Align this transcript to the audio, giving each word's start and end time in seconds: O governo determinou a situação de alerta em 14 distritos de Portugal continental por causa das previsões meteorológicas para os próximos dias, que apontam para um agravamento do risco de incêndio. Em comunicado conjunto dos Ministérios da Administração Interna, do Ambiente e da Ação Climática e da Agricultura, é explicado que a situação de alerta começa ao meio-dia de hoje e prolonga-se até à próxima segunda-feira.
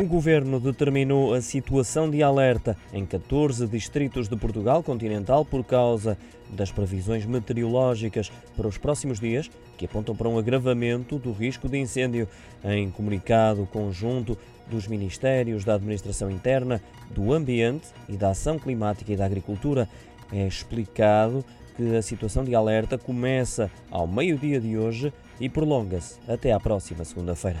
O 0.00 0.06
governo 0.06 0.58
determinou 0.58 1.34
a 1.34 1.42
situação 1.42 2.10
de 2.10 2.22
alerta 2.22 2.76
em 2.94 3.04
14 3.04 3.66
distritos 3.66 4.26
de 4.26 4.34
Portugal 4.36 4.82
continental 4.82 5.44
por 5.44 5.62
causa 5.62 6.16
das 6.48 6.72
previsões 6.72 7.26
meteorológicas 7.26 8.32
para 8.56 8.66
os 8.66 8.78
próximos 8.78 9.20
dias, 9.20 9.50
que 9.76 9.84
apontam 9.84 10.16
para 10.16 10.28
um 10.30 10.38
agravamento 10.38 11.18
do 11.18 11.30
risco 11.30 11.68
de 11.68 11.78
incêndio. 11.78 12.26
Em 12.64 12.90
comunicado 12.90 13.68
conjunto 13.70 14.36
dos 14.66 14.88
Ministérios 14.88 15.62
da 15.62 15.74
Administração 15.74 16.30
Interna, 16.30 16.80
do 17.10 17.32
Ambiente 17.32 17.88
e 18.08 18.16
da 18.16 18.30
Ação 18.30 18.58
Climática 18.58 19.12
e 19.12 19.16
da 19.16 19.26
Agricultura, 19.26 19.86
é 20.32 20.46
explicado 20.46 21.44
que 21.76 21.94
a 21.94 22.02
situação 22.02 22.44
de 22.44 22.54
alerta 22.54 22.96
começa 22.96 23.70
ao 23.90 24.06
meio-dia 24.06 24.58
de 24.58 24.78
hoje 24.78 25.12
e 25.38 25.50
prolonga-se 25.50 26.18
até 26.26 26.50
à 26.50 26.58
próxima 26.58 27.04
segunda-feira. 27.04 27.60